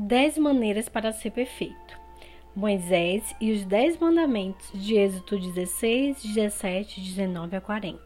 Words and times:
Dez 0.00 0.38
maneiras 0.38 0.88
para 0.88 1.10
ser 1.10 1.32
perfeito. 1.32 1.98
Moisés 2.54 3.34
e 3.40 3.50
os 3.50 3.64
Dez 3.64 3.98
Mandamentos 3.98 4.70
de 4.72 4.94
Êxodo 4.94 5.36
16, 5.36 6.22
17, 6.22 7.00
19 7.00 7.56
a 7.56 7.60
40. 7.60 8.00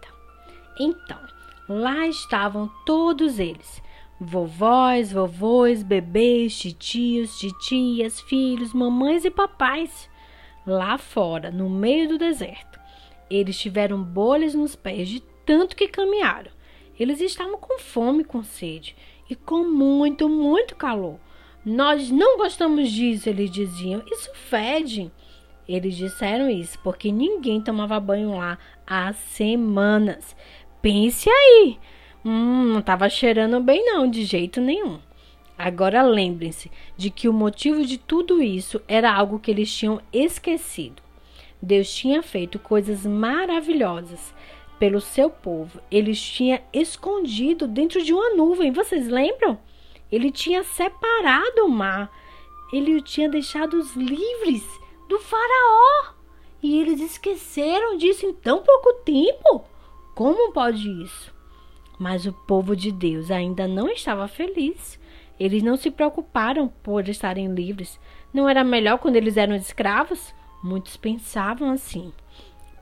Então, 0.81 1.21
lá 1.69 2.07
estavam 2.09 2.71
todos 2.87 3.39
eles: 3.39 3.83
vovós, 4.19 5.13
vovôs, 5.13 5.83
bebês, 5.83 6.59
titios, 6.59 7.39
titias, 7.39 8.23
filhos, 8.23 8.73
mamães 8.73 9.27
e 9.27 9.31
papais. 9.31 10.09
Lá 10.67 10.97
fora, 10.97 11.51
no 11.51 11.69
meio 11.69 12.09
do 12.09 12.17
deserto, 12.17 12.81
eles 13.31 13.61
tiveram 13.61 14.03
bolhas 14.03 14.55
nos 14.55 14.75
pés 14.75 15.11
de 15.11 15.21
tanto 15.45 15.77
que 15.77 15.89
caminharam. 15.89 16.51
Eles 16.99 17.21
estavam 17.21 17.59
com 17.59 17.79
fome, 17.79 18.25
com 18.25 18.43
sede 18.43 18.97
e 19.29 19.37
com 19.37 19.63
muito, 19.63 20.27
muito 20.27 20.75
calor. 20.75 21.21
Nós 21.65 22.11
não 22.11 22.37
gostamos 22.37 22.91
disso, 22.91 23.29
eles 23.29 23.51
diziam. 23.51 24.03
Isso 24.11 24.31
fede. 24.35 25.11
Eles 25.69 25.97
disseram 25.97 26.51
isso 26.51 26.79
porque 26.83 27.13
ninguém 27.13 27.61
tomava 27.61 28.01
banho 28.01 28.37
lá 28.37 28.59
há 28.87 29.13
semanas. 29.13 30.35
Pense 30.81 31.31
aí. 31.31 31.79
Hum, 32.25 32.73
não 32.73 32.81
estava 32.81 33.09
cheirando 33.09 33.61
bem, 33.61 33.85
não, 33.85 34.11
de 34.11 34.25
jeito 34.25 34.61
nenhum. 34.61 34.99
Agora 35.57 36.03
lembrem-se 36.03 36.71
de 36.97 37.11
que 37.11 37.29
o 37.29 37.33
motivo 37.33 37.85
de 37.85 37.97
tudo 37.97 38.43
isso 38.43 38.81
era 38.89 39.13
algo 39.13 39.39
que 39.39 39.51
eles 39.51 39.73
tinham 39.73 40.01
esquecido. 40.13 41.01
Deus 41.61 41.95
tinha 41.95 42.23
feito 42.23 42.59
coisas 42.59 43.07
maravilhosas 43.07 44.35
pelo 44.81 45.01
seu 45.01 45.31
povo. 45.31 45.81
Eles 45.89 46.21
tinha 46.21 46.61
escondido 46.73 47.69
dentro 47.69 48.03
de 48.03 48.13
uma 48.13 48.35
nuvem. 48.35 48.73
Vocês 48.73 49.07
lembram? 49.07 49.59
Ele 50.13 50.31
tinha 50.31 50.63
separado 50.63 51.65
o 51.65 51.71
mar. 51.71 52.13
Ele 52.71 52.95
o 52.95 53.01
tinha 53.01 53.31
deixado 53.31 53.81
livres 53.97 54.63
do 55.09 55.19
faraó. 55.19 56.13
E 56.63 56.79
eles 56.79 57.01
esqueceram 57.01 57.97
disso 57.97 58.27
em 58.27 58.35
tão 58.35 58.63
pouco 58.63 58.93
tempo. 59.05 59.65
Como 60.15 60.53
pode 60.53 60.87
isso? 61.03 61.35
Mas 61.99 62.27
o 62.27 62.33
povo 62.33 62.77
de 62.77 62.93
Deus 62.93 63.31
ainda 63.31 63.67
não 63.67 63.89
estava 63.89 64.29
feliz. 64.29 65.01
Eles 65.41 65.63
não 65.63 65.77
se 65.77 65.91
preocuparam 65.91 66.69
por 66.69 67.09
estarem 67.09 67.53
livres. 67.53 67.99
Não 68.33 68.49
era 68.49 68.63
melhor 68.63 68.99
quando 68.99 69.17
eles 69.17 69.37
eram 69.37 69.55
escravos? 69.55 70.35
Muitos 70.63 70.97
pensavam 70.97 71.71
assim. 71.71 72.13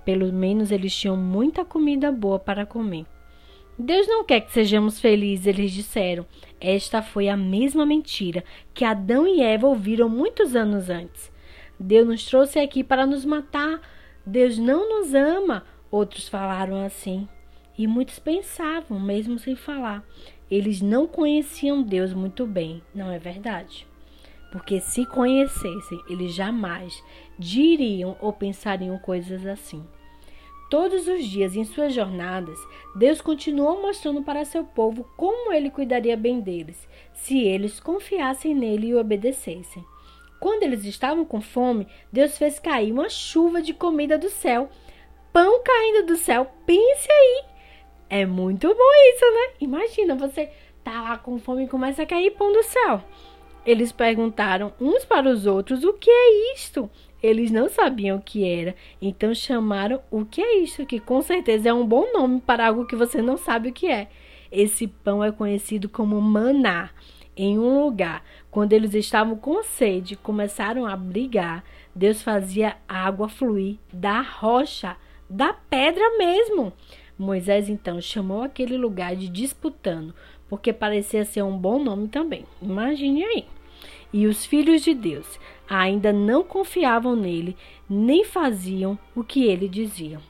Pelo 0.04 0.32
menos 0.32 0.70
eles 0.70 0.94
tinham 0.94 1.16
muita 1.16 1.64
comida 1.64 2.10
boa 2.10 2.38
para 2.38 2.66
comer. 2.66 3.06
Deus 3.78 4.06
não 4.06 4.24
quer 4.24 4.40
que 4.40 4.52
sejamos 4.52 5.00
felizes, 5.00 5.46
eles 5.46 5.72
disseram. 5.72 6.26
Esta 6.60 7.00
foi 7.00 7.28
a 7.28 7.36
mesma 7.36 7.86
mentira 7.86 8.44
que 8.74 8.84
Adão 8.84 9.26
e 9.26 9.40
Eva 9.40 9.66
ouviram 9.66 10.08
muitos 10.08 10.54
anos 10.54 10.90
antes. 10.90 11.32
Deus 11.78 12.06
nos 12.06 12.24
trouxe 12.26 12.58
aqui 12.58 12.84
para 12.84 13.06
nos 13.06 13.24
matar. 13.24 13.80
Deus 14.26 14.58
não 14.58 14.98
nos 14.98 15.14
ama. 15.14 15.64
Outros 15.90 16.28
falaram 16.28 16.84
assim. 16.84 17.26
E 17.78 17.86
muitos 17.86 18.18
pensavam, 18.18 19.00
mesmo 19.00 19.38
sem 19.38 19.56
falar. 19.56 20.04
Eles 20.50 20.82
não 20.82 21.06
conheciam 21.06 21.82
Deus 21.82 22.12
muito 22.12 22.46
bem, 22.46 22.82
não 22.94 23.10
é 23.10 23.18
verdade? 23.18 23.86
Porque 24.52 24.80
se 24.80 25.06
conhecessem, 25.06 26.02
eles 26.08 26.34
jamais 26.34 27.02
diriam 27.38 28.16
ou 28.20 28.32
pensariam 28.32 28.98
coisas 28.98 29.46
assim. 29.46 29.82
Todos 30.70 31.08
os 31.08 31.24
dias 31.24 31.56
em 31.56 31.64
suas 31.64 31.92
jornadas, 31.92 32.56
Deus 32.94 33.20
continuou 33.20 33.82
mostrando 33.82 34.22
para 34.22 34.44
seu 34.44 34.62
povo 34.62 35.04
como 35.16 35.52
ele 35.52 35.68
cuidaria 35.68 36.16
bem 36.16 36.40
deles, 36.40 36.88
se 37.12 37.40
eles 37.42 37.80
confiassem 37.80 38.54
nele 38.54 38.86
e 38.86 38.94
obedecessem. 38.94 39.84
Quando 40.38 40.62
eles 40.62 40.84
estavam 40.84 41.24
com 41.24 41.40
fome, 41.40 41.88
Deus 42.12 42.38
fez 42.38 42.60
cair 42.60 42.92
uma 42.92 43.08
chuva 43.08 43.60
de 43.60 43.74
comida 43.74 44.16
do 44.16 44.30
céu. 44.30 44.70
Pão 45.32 45.60
caindo 45.62 46.06
do 46.06 46.16
céu, 46.16 46.48
pense 46.64 47.10
aí! 47.10 47.44
É 48.08 48.24
muito 48.24 48.68
bom 48.68 49.12
isso, 49.12 49.24
né? 49.24 49.54
Imagina, 49.60 50.14
você 50.14 50.52
tá 50.84 51.02
lá 51.02 51.18
com 51.18 51.38
fome 51.40 51.64
e 51.64 51.68
começa 51.68 52.04
a 52.04 52.06
cair 52.06 52.30
pão 52.30 52.52
do 52.52 52.62
céu. 52.62 53.02
Eles 53.66 53.90
perguntaram 53.90 54.72
uns 54.80 55.04
para 55.04 55.28
os 55.28 55.46
outros: 55.46 55.84
o 55.84 55.92
que 55.94 56.10
é 56.10 56.54
isto? 56.54 56.88
Eles 57.22 57.50
não 57.50 57.68
sabiam 57.68 58.18
o 58.18 58.22
que 58.22 58.48
era, 58.48 58.74
então 59.00 59.34
chamaram 59.34 60.00
o 60.10 60.24
que 60.24 60.40
é 60.40 60.58
isso, 60.58 60.86
que 60.86 60.98
com 60.98 61.20
certeza 61.20 61.68
é 61.68 61.72
um 61.72 61.86
bom 61.86 62.12
nome 62.12 62.40
para 62.40 62.66
algo 62.66 62.86
que 62.86 62.96
você 62.96 63.20
não 63.20 63.36
sabe 63.36 63.68
o 63.68 63.72
que 63.72 63.88
é. 63.88 64.08
Esse 64.50 64.86
pão 64.86 65.22
é 65.22 65.30
conhecido 65.30 65.88
como 65.88 66.20
maná. 66.20 66.90
Em 67.36 67.58
um 67.58 67.84
lugar, 67.84 68.24
quando 68.50 68.72
eles 68.72 68.94
estavam 68.94 69.36
com 69.36 69.62
sede, 69.62 70.16
começaram 70.16 70.86
a 70.86 70.96
brigar, 70.96 71.64
Deus 71.94 72.22
fazia 72.22 72.76
água 72.88 73.28
fluir 73.28 73.76
da 73.92 74.20
rocha, 74.20 74.96
da 75.28 75.52
pedra 75.52 76.18
mesmo. 76.18 76.72
Moisés 77.18 77.68
então 77.68 78.00
chamou 78.00 78.42
aquele 78.42 78.76
lugar 78.76 79.14
de 79.14 79.28
disputando, 79.28 80.14
porque 80.48 80.72
parecia 80.72 81.24
ser 81.24 81.42
um 81.42 81.56
bom 81.56 81.82
nome 81.82 82.08
também. 82.08 82.44
Imagine 82.60 83.24
aí. 83.24 83.46
E 84.12 84.26
os 84.26 84.44
filhos 84.44 84.82
de 84.82 84.92
Deus 84.92 85.38
ainda 85.68 86.12
não 86.12 86.42
confiavam 86.42 87.14
nele, 87.14 87.56
nem 87.88 88.24
faziam 88.24 88.98
o 89.14 89.22
que 89.22 89.44
ele 89.44 89.68
dizia. 89.68 90.20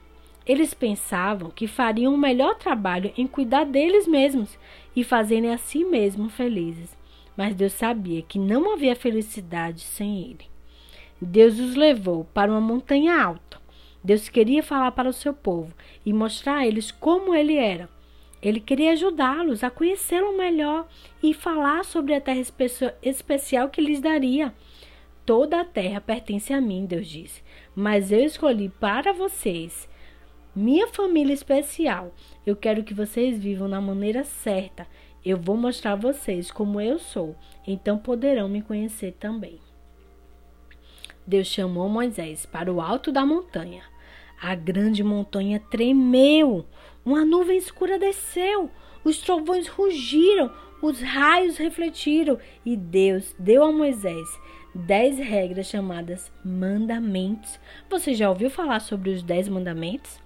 Eles 0.45 0.73
pensavam 0.73 1.49
que 1.49 1.67
fariam 1.67 2.13
o 2.13 2.17
melhor 2.17 2.55
trabalho 2.55 3.13
em 3.17 3.27
cuidar 3.27 3.63
deles 3.63 4.07
mesmos 4.07 4.57
e 4.95 5.03
fazerem 5.03 5.51
a 5.51 5.57
si 5.57 5.83
mesmos 5.83 6.33
felizes. 6.33 6.97
Mas 7.37 7.55
Deus 7.55 7.73
sabia 7.73 8.21
que 8.21 8.37
não 8.37 8.73
havia 8.73 8.95
felicidade 8.95 9.81
sem 9.81 10.21
ele. 10.21 10.45
Deus 11.21 11.59
os 11.59 11.75
levou 11.75 12.25
para 12.33 12.51
uma 12.51 12.61
montanha 12.61 13.23
alta. 13.23 13.61
Deus 14.03 14.27
queria 14.27 14.63
falar 14.63 14.91
para 14.91 15.09
o 15.09 15.13
seu 15.13 15.33
povo 15.33 15.73
e 16.05 16.11
mostrar 16.11 16.57
a 16.57 16.67
eles 16.67 16.91
como 16.91 17.35
ele 17.35 17.55
era. 17.55 17.87
Ele 18.41 18.59
queria 18.59 18.93
ajudá-los 18.93 19.63
a 19.63 19.69
conhecê-lo 19.69 20.35
melhor 20.35 20.87
e 21.21 21.33
falar 21.33 21.85
sobre 21.85 22.15
a 22.15 22.21
terra 22.21 22.41
especial 23.03 23.69
que 23.69 23.81
lhes 23.81 24.01
daria. 24.01 24.53
Toda 25.25 25.61
a 25.61 25.65
terra 25.65 26.01
pertence 26.01 26.51
a 26.51 26.59
mim, 26.59 26.85
Deus 26.85 27.07
disse, 27.07 27.43
mas 27.75 28.11
eu 28.11 28.21
escolhi 28.21 28.69
para 28.69 29.13
vocês 29.13 29.87
minha 30.55 30.87
família 30.87 31.33
especial. 31.33 32.13
Eu 32.45 32.55
quero 32.55 32.83
que 32.83 32.93
vocês 32.93 33.37
vivam 33.39 33.67
na 33.67 33.79
maneira 33.79 34.23
certa. 34.23 34.87
Eu 35.23 35.37
vou 35.37 35.55
mostrar 35.55 35.91
a 35.91 35.95
vocês 35.95 36.49
como 36.49 36.81
eu 36.81 36.97
sou, 36.97 37.35
então 37.65 37.99
poderão 37.99 38.49
me 38.49 38.63
conhecer 38.63 39.13
também. 39.19 39.59
Deus 41.27 41.45
chamou 41.45 41.87
Moisés 41.87 42.47
para 42.47 42.73
o 42.73 42.81
alto 42.81 43.11
da 43.11 43.23
montanha. 43.23 43.83
A 44.41 44.55
grande 44.55 45.03
montanha 45.03 45.59
tremeu, 45.59 46.65
uma 47.05 47.23
nuvem 47.23 47.57
escura 47.57 47.99
desceu, 47.99 48.71
os 49.03 49.19
trovões 49.19 49.67
rugiram, 49.67 50.51
os 50.81 50.99
raios 50.99 51.57
refletiram 51.57 52.39
e 52.65 52.75
Deus 52.75 53.35
deu 53.37 53.63
a 53.63 53.71
Moisés 53.71 54.27
dez 54.73 55.17
regras 55.17 55.67
chamadas 55.67 56.31
mandamentos. 56.43 57.59
Você 57.89 58.13
já 58.13 58.29
ouviu 58.29 58.49
falar 58.49 58.79
sobre 58.79 59.09
os 59.11 59.21
dez 59.21 59.47
mandamentos? 59.47 60.19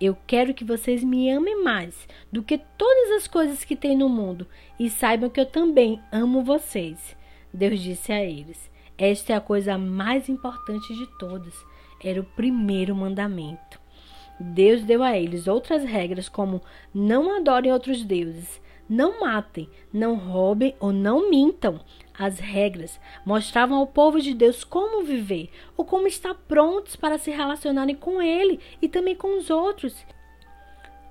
Eu 0.00 0.16
quero 0.26 0.54
que 0.54 0.64
vocês 0.64 1.04
me 1.04 1.30
amem 1.30 1.62
mais 1.62 2.08
do 2.30 2.42
que 2.42 2.58
todas 2.58 3.10
as 3.12 3.26
coisas 3.26 3.64
que 3.64 3.76
tem 3.76 3.96
no 3.96 4.08
mundo 4.08 4.46
e 4.78 4.88
saibam 4.90 5.30
que 5.30 5.40
eu 5.40 5.46
também 5.46 6.00
amo 6.10 6.42
vocês. 6.42 7.16
Deus 7.52 7.80
disse 7.80 8.12
a 8.12 8.22
eles: 8.22 8.70
Esta 8.96 9.32
é 9.32 9.36
a 9.36 9.40
coisa 9.40 9.78
mais 9.78 10.28
importante 10.28 10.94
de 10.94 11.06
todas. 11.18 11.54
Era 12.02 12.20
o 12.20 12.24
primeiro 12.24 12.94
mandamento. 12.94 13.80
Deus 14.40 14.82
deu 14.82 15.02
a 15.02 15.16
eles 15.16 15.46
outras 15.46 15.84
regras, 15.84 16.28
como 16.28 16.62
não 16.92 17.36
adorem 17.36 17.72
outros 17.72 18.04
deuses, 18.04 18.60
não 18.88 19.20
matem, 19.20 19.68
não 19.92 20.16
roubem 20.16 20.74
ou 20.80 20.92
não 20.92 21.30
mintam. 21.30 21.80
As 22.18 22.38
regras 22.38 23.00
mostravam 23.24 23.78
ao 23.78 23.86
povo 23.86 24.20
de 24.20 24.34
Deus 24.34 24.64
como 24.64 25.04
viver 25.04 25.48
ou 25.76 25.84
como 25.84 26.06
estar 26.06 26.34
prontos 26.34 26.96
para 26.96 27.18
se 27.18 27.30
relacionarem 27.30 27.94
com 27.94 28.20
Ele 28.20 28.60
e 28.80 28.88
também 28.88 29.14
com 29.14 29.38
os 29.38 29.48
outros. 29.48 30.04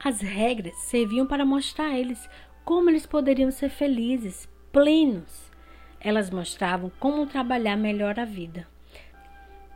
As 0.03 0.21
regras 0.21 0.75
serviam 0.79 1.25
para 1.25 1.45
mostrar 1.45 1.85
a 1.85 1.97
eles 1.97 2.29
como 2.63 2.89
eles 2.89 3.05
poderiam 3.05 3.51
ser 3.51 3.69
felizes, 3.69 4.47
plenos. 4.71 5.51
Elas 5.99 6.29
mostravam 6.29 6.91
como 6.99 7.27
trabalhar 7.27 7.77
melhor 7.77 8.19
a 8.19 8.25
vida. 8.25 8.67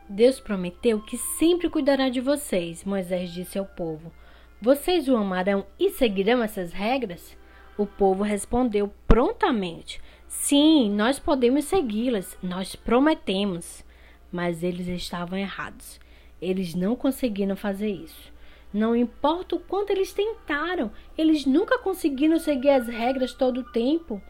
Deus 0.08 0.38
prometeu 0.38 1.00
que 1.00 1.16
sempre 1.16 1.68
cuidará 1.68 2.08
de 2.08 2.20
vocês, 2.20 2.84
Moisés 2.84 3.32
disse 3.32 3.58
ao 3.58 3.66
povo. 3.66 4.12
Vocês 4.62 5.08
o 5.08 5.16
amarão 5.16 5.66
e 5.80 5.90
seguirão 5.90 6.42
essas 6.42 6.72
regras? 6.72 7.36
O 7.76 7.86
povo 7.86 8.22
respondeu 8.22 8.92
prontamente: 9.08 10.00
Sim, 10.28 10.90
nós 10.90 11.18
podemos 11.18 11.64
segui-las, 11.64 12.38
nós 12.40 12.76
prometemos. 12.76 13.84
Mas 14.30 14.62
eles 14.62 14.86
estavam 14.86 15.38
errados. 15.38 15.98
Eles 16.40 16.74
não 16.74 16.94
conseguiram 16.94 17.56
fazer 17.56 17.90
isso. 17.90 18.32
Não 18.72 18.94
importa 18.94 19.56
o 19.56 19.60
quanto 19.60 19.90
eles 19.90 20.12
tentaram, 20.12 20.92
eles 21.18 21.46
nunca 21.46 21.78
conseguiram 21.78 22.38
seguir 22.38 22.70
as 22.70 22.86
regras 22.86 23.32
todo 23.32 23.60
o 23.60 23.72
tempo. 23.72 24.22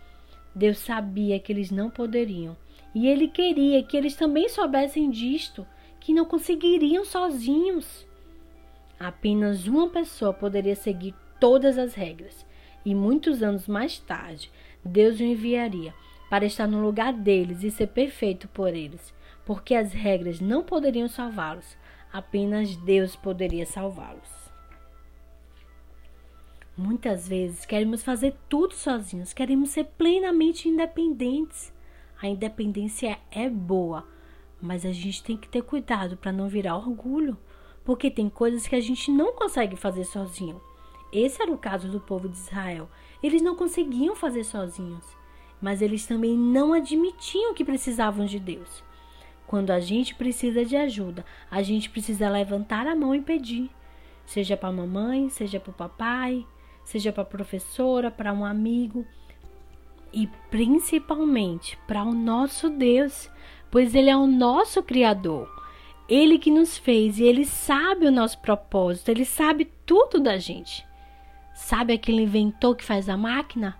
Deus 0.54 0.78
sabia 0.78 1.38
que 1.38 1.52
eles 1.52 1.70
não 1.70 1.90
poderiam. 1.90 2.56
E 2.96 3.08
ele 3.08 3.28
queria 3.28 3.82
que 3.82 3.94
eles 3.94 4.16
também 4.16 4.48
soubessem 4.48 5.10
disto, 5.10 5.66
que 6.00 6.14
não 6.14 6.24
conseguiriam 6.24 7.04
sozinhos. 7.04 8.06
Apenas 8.98 9.66
uma 9.66 9.90
pessoa 9.90 10.32
poderia 10.32 10.74
seguir 10.74 11.14
todas 11.38 11.76
as 11.76 11.92
regras, 11.92 12.46
e 12.86 12.94
muitos 12.94 13.42
anos 13.42 13.68
mais 13.68 13.98
tarde, 13.98 14.50
Deus 14.82 15.20
o 15.20 15.22
enviaria 15.22 15.92
para 16.30 16.46
estar 16.46 16.66
no 16.66 16.80
lugar 16.80 17.12
deles 17.12 17.62
e 17.62 17.70
ser 17.70 17.88
perfeito 17.88 18.48
por 18.48 18.74
eles, 18.74 19.12
porque 19.44 19.74
as 19.74 19.92
regras 19.92 20.40
não 20.40 20.62
poderiam 20.62 21.06
salvá-los, 21.06 21.76
apenas 22.10 22.76
Deus 22.76 23.14
poderia 23.14 23.66
salvá-los. 23.66 24.50
Muitas 26.74 27.28
vezes 27.28 27.66
queremos 27.66 28.02
fazer 28.02 28.34
tudo 28.48 28.72
sozinhos, 28.72 29.34
queremos 29.34 29.68
ser 29.68 29.84
plenamente 29.98 30.66
independentes. 30.66 31.75
A 32.20 32.26
independência 32.26 33.18
é 33.30 33.48
boa, 33.48 34.06
mas 34.60 34.86
a 34.86 34.92
gente 34.92 35.22
tem 35.22 35.36
que 35.36 35.48
ter 35.48 35.62
cuidado 35.62 36.16
para 36.16 36.32
não 36.32 36.48
virar 36.48 36.76
orgulho, 36.76 37.36
porque 37.84 38.10
tem 38.10 38.28
coisas 38.28 38.66
que 38.66 38.74
a 38.74 38.80
gente 38.80 39.10
não 39.10 39.34
consegue 39.34 39.76
fazer 39.76 40.04
sozinho. 40.04 40.60
Esse 41.12 41.42
era 41.42 41.52
o 41.52 41.58
caso 41.58 41.88
do 41.88 42.00
povo 42.00 42.28
de 42.28 42.36
Israel. 42.36 42.88
Eles 43.22 43.42
não 43.42 43.54
conseguiam 43.54 44.16
fazer 44.16 44.44
sozinhos, 44.44 45.04
mas 45.60 45.82
eles 45.82 46.06
também 46.06 46.36
não 46.36 46.72
admitiam 46.72 47.54
que 47.54 47.64
precisavam 47.64 48.24
de 48.24 48.40
Deus. 48.40 48.82
Quando 49.46 49.70
a 49.70 49.78
gente 49.78 50.14
precisa 50.14 50.64
de 50.64 50.74
ajuda, 50.74 51.24
a 51.50 51.62
gente 51.62 51.90
precisa 51.90 52.28
levantar 52.28 52.86
a 52.86 52.96
mão 52.96 53.14
e 53.14 53.20
pedir. 53.20 53.70
Seja 54.24 54.56
para 54.56 54.70
a 54.70 54.72
mamãe, 54.72 55.28
seja 55.28 55.60
para 55.60 55.70
o 55.70 55.74
papai, 55.74 56.44
seja 56.82 57.12
para 57.12 57.22
a 57.22 57.26
professora, 57.26 58.10
para 58.10 58.32
um 58.32 58.44
amigo 58.44 59.06
e 60.16 60.26
principalmente 60.50 61.78
para 61.86 62.02
o 62.02 62.14
nosso 62.14 62.70
Deus, 62.70 63.30
pois 63.70 63.94
Ele 63.94 64.08
é 64.08 64.16
o 64.16 64.26
nosso 64.26 64.82
Criador. 64.82 65.46
Ele 66.08 66.38
que 66.38 66.50
nos 66.50 66.78
fez 66.78 67.18
e 67.18 67.24
Ele 67.24 67.44
sabe 67.44 68.06
o 68.06 68.10
nosso 68.10 68.38
propósito, 68.38 69.10
Ele 69.10 69.26
sabe 69.26 69.70
tudo 69.84 70.18
da 70.18 70.38
gente. 70.38 70.86
Sabe 71.54 71.92
aquele 71.92 72.22
inventor 72.22 72.74
que 72.74 72.84
faz 72.84 73.10
a 73.10 73.16
máquina? 73.16 73.78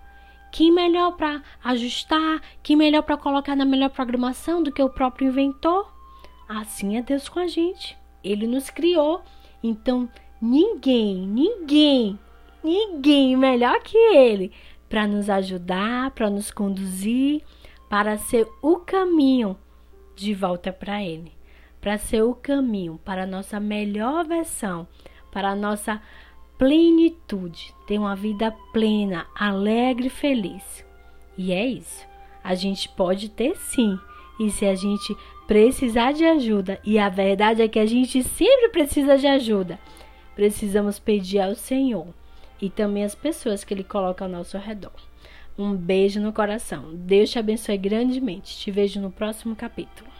Quem 0.51 0.71
melhor 0.71 1.13
para 1.13 1.41
ajustar, 1.63 2.39
quem 2.61 2.75
melhor 2.75 3.01
para 3.01 3.17
colocar 3.17 3.55
na 3.55 3.65
melhor 3.65 3.89
programação 3.89 4.61
do 4.61 4.71
que 4.71 4.81
o 4.81 4.91
próprio 4.91 5.29
inventor? 5.29 5.91
Assim 6.47 6.97
é 6.97 7.01
Deus 7.01 7.27
com 7.27 7.39
a 7.39 7.47
gente. 7.47 7.97
Ele 8.23 8.45
nos 8.45 8.69
criou. 8.69 9.23
Então, 9.63 10.07
ninguém, 10.39 11.25
ninguém, 11.27 12.19
ninguém 12.63 13.35
melhor 13.35 13.79
que 13.81 13.97
ele 13.97 14.51
para 14.89 15.07
nos 15.07 15.29
ajudar, 15.29 16.11
para 16.11 16.29
nos 16.29 16.51
conduzir, 16.51 17.41
para 17.89 18.17
ser 18.17 18.47
o 18.61 18.77
caminho 18.77 19.57
de 20.15 20.33
volta 20.33 20.71
para 20.71 21.03
ele, 21.03 21.31
para 21.79 21.97
ser 21.97 22.23
o 22.23 22.33
caminho 22.33 22.99
para 23.03 23.23
a 23.23 23.27
nossa 23.27 23.59
melhor 23.59 24.25
versão, 24.25 24.87
para 25.31 25.49
a 25.49 25.55
nossa 25.55 26.01
plenitude, 26.57 27.73
ter 27.85 27.99
uma 27.99 28.15
vida 28.15 28.51
plena, 28.73 29.27
alegre 29.35 30.07
e 30.07 30.11
feliz. 30.11 30.85
E 31.37 31.53
é 31.53 31.65
isso. 31.65 32.05
A 32.43 32.55
gente 32.55 32.89
pode 32.89 33.29
ter 33.29 33.55
sim. 33.55 33.99
E 34.39 34.49
se 34.49 34.65
a 34.65 34.73
gente 34.73 35.15
precisar 35.45 36.13
de 36.13 36.25
ajuda, 36.25 36.79
e 36.83 36.97
a 36.97 37.09
verdade 37.09 37.61
é 37.61 37.67
que 37.67 37.79
a 37.79 37.85
gente 37.85 38.23
sempre 38.23 38.69
precisa 38.69 39.17
de 39.17 39.27
ajuda, 39.27 39.79
precisamos 40.35 40.99
pedir 40.99 41.39
ao 41.39 41.55
Senhor 41.55 42.07
e 42.61 42.69
também 42.69 43.03
as 43.03 43.15
pessoas 43.15 43.63
que 43.63 43.73
Ele 43.73 43.83
coloca 43.83 44.23
ao 44.23 44.29
nosso 44.29 44.57
redor. 44.57 44.93
Um 45.57 45.75
beijo 45.75 46.19
no 46.19 46.31
coração. 46.31 46.93
Deus 46.93 47.31
te 47.31 47.39
abençoe 47.39 47.77
grandemente. 47.77 48.57
Te 48.57 48.69
vejo 48.69 49.01
no 49.01 49.11
próximo 49.11 49.55
capítulo. 49.55 50.16